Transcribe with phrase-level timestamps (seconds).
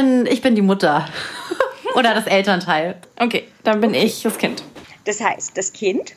[0.00, 1.08] bin, ich bin die Mutter.
[1.94, 2.96] Oder das Elternteil.
[3.18, 4.04] Okay, dann bin okay.
[4.04, 4.62] ich das Kind.
[5.04, 6.14] Das heißt, das Kind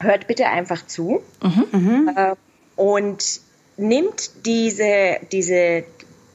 [0.00, 2.10] hört bitte einfach zu mhm.
[2.14, 2.34] äh,
[2.74, 3.40] und
[3.76, 5.84] nimmt diese, diese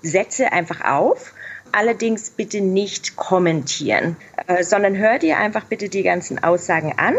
[0.01, 1.33] Sätze einfach auf.
[1.73, 4.17] Allerdings bitte nicht kommentieren,
[4.47, 7.15] äh, sondern hör dir einfach bitte die ganzen Aussagen an.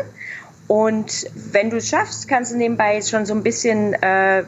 [0.68, 4.44] Und wenn du es schaffst, kannst du nebenbei schon so ein bisschen äh,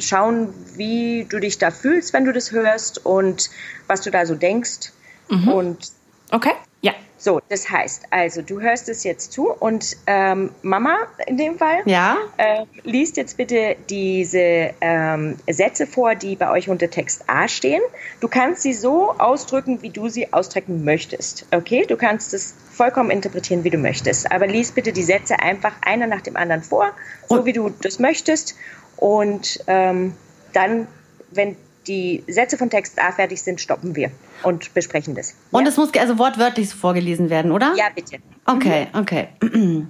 [0.00, 3.50] schauen, wie du dich da fühlst, wenn du das hörst und
[3.86, 4.92] was du da so denkst.
[5.28, 5.48] Mhm.
[5.48, 5.92] Und
[6.30, 6.52] okay,
[6.82, 6.92] ja.
[7.16, 10.96] So, das heißt, also du hörst es jetzt zu und ähm, Mama
[11.28, 12.16] in dem Fall ja?
[12.36, 17.80] äh, liest jetzt bitte diese ähm, Sätze vor, die bei euch unter Text A stehen.
[18.18, 21.46] Du kannst sie so ausdrücken, wie du sie ausdrücken möchtest.
[21.52, 24.32] Okay, du kannst es vollkommen interpretieren, wie du möchtest.
[24.32, 26.90] Aber lies bitte die Sätze einfach einer nach dem anderen vor,
[27.28, 28.56] so und wie du das möchtest.
[29.02, 30.14] Und ähm,
[30.52, 30.86] dann,
[31.32, 31.56] wenn
[31.88, 34.12] die Sätze von Text A fertig sind, stoppen wir
[34.44, 35.34] und besprechen das.
[35.50, 35.70] Und ja.
[35.70, 37.74] es muss also wortwörtlich so vorgelesen werden, oder?
[37.76, 38.18] Ja, bitte.
[38.46, 39.00] Okay, mhm.
[39.00, 39.28] okay.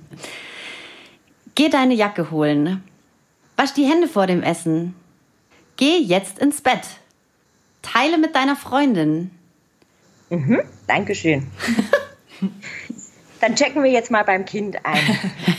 [1.55, 2.83] Geh deine Jacke holen.
[3.57, 4.95] Wasch die Hände vor dem Essen.
[5.77, 6.81] Geh jetzt ins Bett.
[7.83, 9.31] Teile mit deiner Freundin.
[10.31, 11.49] Mhm, Dankeschön.
[13.43, 15.19] Dann checken wir jetzt mal beim Kind ein.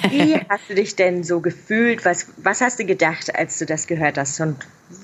[0.09, 2.06] Wie hast du dich denn so gefühlt?
[2.06, 4.40] Was, was hast du gedacht, als du das gehört hast?
[4.40, 4.56] Und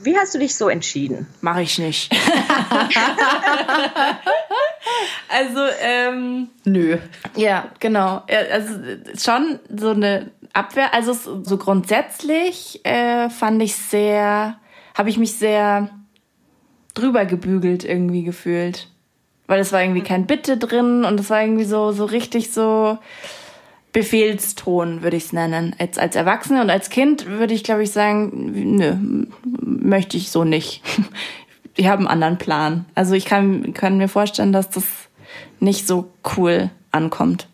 [0.01, 1.27] wie hast du dich so entschieden?
[1.41, 2.09] Mache ich nicht.
[5.27, 6.97] also, ähm, nö.
[7.35, 8.23] Ja, genau.
[8.29, 8.75] Also
[9.17, 10.93] schon so eine Abwehr.
[10.93, 11.11] Also
[11.43, 14.57] so grundsätzlich äh, fand ich sehr,
[14.97, 15.89] habe ich mich sehr
[16.93, 18.87] drüber gebügelt irgendwie gefühlt
[19.49, 22.99] weil es war irgendwie kein Bitte drin und es war irgendwie so, so richtig so
[23.91, 25.75] Befehlston, würde ich es nennen.
[25.79, 28.93] Als, als Erwachsene und als Kind würde ich, glaube ich, sagen, nö,
[29.59, 30.81] möchte ich so nicht.
[31.75, 32.83] Ich habe einen anderen Plan.
[32.93, 34.83] Also ich kann, kann mir vorstellen, dass das
[35.61, 37.47] nicht so cool ankommt.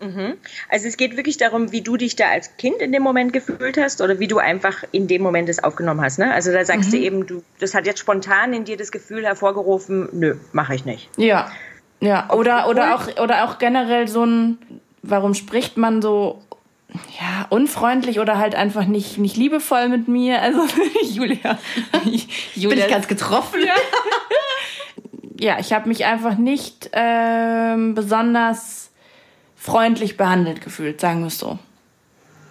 [0.00, 0.34] Mhm.
[0.68, 3.78] Also es geht wirklich darum, wie du dich da als Kind in dem Moment gefühlt
[3.78, 6.18] hast oder wie du einfach in dem Moment es aufgenommen hast.
[6.18, 6.32] Ne?
[6.32, 6.92] Also da sagst mhm.
[6.92, 10.84] du eben, du, das hat jetzt spontan in dir das Gefühl hervorgerufen, nö, mache ich
[10.84, 11.08] nicht.
[11.16, 11.50] Ja,
[12.00, 12.30] ja.
[12.30, 14.58] Oder oder auch oder auch generell so ein,
[15.02, 16.42] warum spricht man so
[17.18, 20.42] ja, unfreundlich oder halt einfach nicht, nicht liebevoll mit mir.
[20.42, 20.60] Also
[21.02, 21.58] Julia,
[22.54, 23.60] Julia bin ich ganz getroffen.
[23.64, 23.74] Ja,
[25.38, 28.85] ja ich habe mich einfach nicht ähm, besonders
[29.66, 31.58] freundlich behandelt gefühlt, sagen wir es so.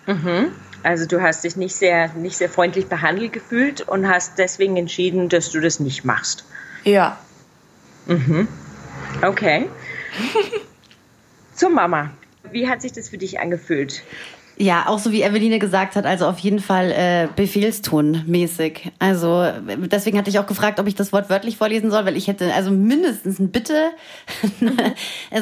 [0.06, 0.52] Mhm.
[0.84, 5.30] Also du hast dich nicht sehr, nicht sehr freundlich behandelt gefühlt und hast deswegen entschieden,
[5.30, 6.46] dass du das nicht machst.
[6.84, 7.18] Ja.
[8.06, 8.48] Mhm.
[9.24, 9.68] Okay.
[11.56, 12.12] Zur Mama.
[12.52, 14.04] Wie hat sich das für dich angefühlt?
[14.58, 18.92] Ja, auch so wie Eveline gesagt hat, also auf jeden Fall äh, Befehlston-mäßig.
[19.00, 19.46] Also
[19.92, 22.54] deswegen hatte ich auch gefragt, ob ich das Wort wörtlich vorlesen soll, weil ich hätte
[22.54, 23.92] also mindestens ein Bitte,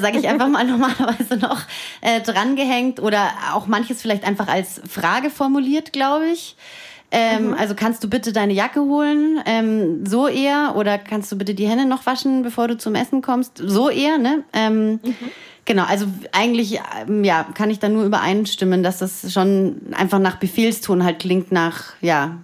[0.01, 1.61] sage ich einfach mal normalerweise noch,
[2.01, 6.55] äh, drangehängt oder auch manches vielleicht einfach als Frage formuliert, glaube ich.
[7.15, 7.53] Ähm, mhm.
[7.53, 11.67] Also kannst du bitte deine Jacke holen, ähm, so eher, oder kannst du bitte die
[11.67, 14.43] Hände noch waschen, bevor du zum Essen kommst, so eher, ne?
[14.51, 15.15] Ähm, mhm.
[15.65, 20.37] Genau, also eigentlich ähm, ja, kann ich da nur übereinstimmen, dass das schon einfach nach
[20.37, 22.39] Befehlston halt klingt, nach, ja,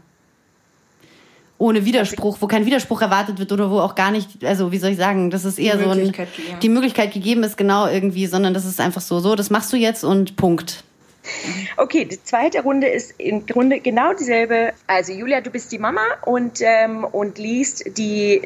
[1.58, 4.92] ohne Widerspruch, wo kein Widerspruch erwartet wird oder wo auch gar nicht, also wie soll
[4.92, 6.14] ich sagen, das ist eher so ein,
[6.62, 9.78] die Möglichkeit gegeben ist, genau irgendwie, sondern das ist einfach so, so, das machst du
[9.78, 10.84] jetzt und Punkt.
[11.78, 14.74] Okay, die zweite Runde ist im Grunde genau dieselbe.
[14.88, 18.42] Also Julia, du bist die Mama und, ähm, und liest die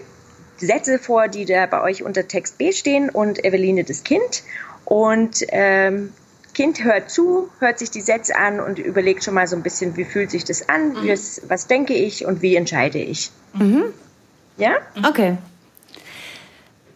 [0.58, 4.44] Sätze vor, die da bei euch unter Text B stehen und Eveline das Kind.
[4.86, 6.14] Und ähm,
[6.54, 9.98] Kind hört zu, hört sich die Sätze an und überlegt schon mal so ein bisschen,
[9.98, 11.08] wie fühlt sich das an, mhm.
[11.08, 13.32] was, was denke ich und wie entscheide ich.
[13.54, 13.86] Mhm.
[14.58, 14.76] Ja?
[15.08, 15.38] Okay.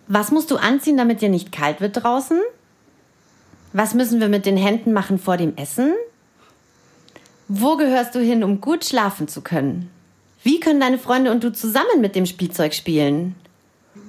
[0.08, 2.40] Was musst du anziehen, damit dir nicht kalt wird draußen?
[3.78, 5.94] Was müssen wir mit den Händen machen vor dem Essen?
[7.48, 9.92] Wo gehörst du hin, um gut schlafen zu können?
[10.42, 13.36] Wie können deine Freunde und du zusammen mit dem Spielzeug spielen?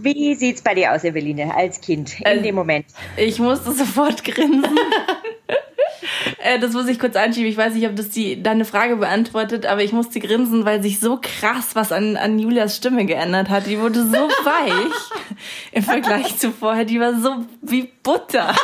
[0.00, 2.86] Wie sieht's bei dir aus, Eveline, als Kind in also, dem Moment?
[3.18, 4.64] Ich musste sofort grinsen.
[6.42, 7.50] äh, das muss ich kurz anschieben.
[7.50, 10.98] Ich weiß nicht, ob das die, deine Frage beantwortet, aber ich musste grinsen, weil sich
[10.98, 13.66] so krass was an, an Julias Stimme geändert hat.
[13.66, 14.12] Die wurde so
[14.44, 15.20] weich
[15.72, 16.86] im Vergleich zu vorher.
[16.86, 18.54] Die war so wie Butter.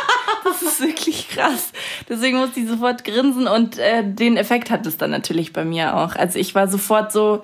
[0.84, 1.72] Wirklich krass.
[2.08, 5.96] Deswegen musste ich sofort grinsen und äh, den Effekt hat es dann natürlich bei mir
[5.96, 6.14] auch.
[6.16, 7.42] Also ich war sofort so,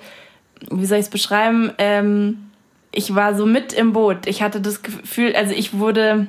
[0.70, 1.72] wie soll ich es beschreiben?
[1.78, 2.50] Ähm,
[2.92, 4.26] ich war so mit im Boot.
[4.26, 6.26] Ich hatte das Gefühl, also ich wurde,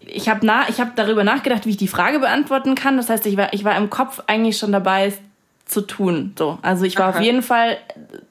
[0.00, 2.96] ich habe na, ich habe darüber nachgedacht, wie ich die Frage beantworten kann.
[2.96, 5.18] Das heißt, ich war, ich war im Kopf eigentlich schon dabei, es
[5.66, 6.32] zu tun.
[6.38, 7.18] So, also ich war Aha.
[7.18, 7.76] auf jeden Fall,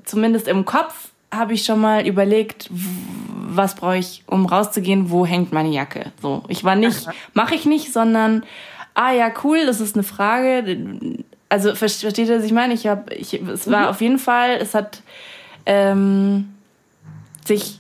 [0.06, 5.54] zumindest im Kopf, habe ich schon mal überlegt, was brauche ich, um rauszugehen, wo hängt
[5.54, 6.12] meine Jacke.
[6.22, 8.44] So, ich war nicht, mache ich nicht, sondern
[8.94, 10.78] ah ja, cool, das ist eine Frage.
[11.50, 12.74] Also versteht ihr, was ich meine?
[12.74, 13.88] Ich habe, ich, es war mhm.
[13.88, 15.02] auf jeden Fall, es hat
[15.66, 16.54] ähm,
[17.46, 17.80] sich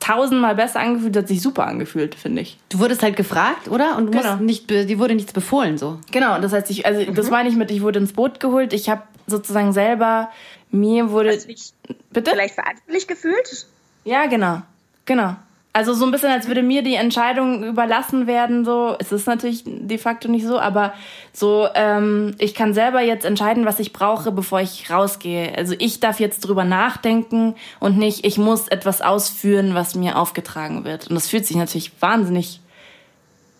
[0.00, 2.58] tausendmal besser angefühlt, hat sich super angefühlt, finde ich.
[2.70, 3.96] Du wurdest halt gefragt, oder?
[3.96, 4.36] Und du genau.
[4.36, 5.98] nicht, die wurde nichts befohlen, so.
[6.10, 7.14] Genau, das heißt, ich, also mhm.
[7.14, 8.72] das meine ich mit, ich wurde ins Boot geholt.
[8.72, 10.30] Ich habe sozusagen selber
[10.70, 11.30] mir wurde.
[11.30, 11.72] Hast du dich
[12.10, 13.66] bitte vielleicht verantwortlich gefühlt?
[14.04, 14.62] Ja, genau,
[15.04, 15.36] genau.
[15.72, 18.64] Also so ein bisschen, als würde mir die Entscheidung überlassen werden.
[18.64, 20.92] So, es ist natürlich de facto nicht so, aber
[21.32, 25.56] so, ähm, ich kann selber jetzt entscheiden, was ich brauche, bevor ich rausgehe.
[25.56, 30.84] Also ich darf jetzt drüber nachdenken und nicht, ich muss etwas ausführen, was mir aufgetragen
[30.84, 31.06] wird.
[31.06, 32.60] Und das fühlt sich natürlich wahnsinnig.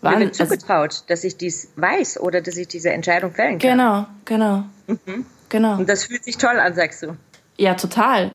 [0.01, 3.71] wahnsinnig zugetraut, also, dass ich dies weiß oder dass ich diese Entscheidung fällen kann.
[3.71, 5.25] Genau, genau, mhm.
[5.47, 5.77] genau.
[5.77, 7.15] Und das fühlt sich toll an, sagst du.
[7.57, 8.29] Ja, total.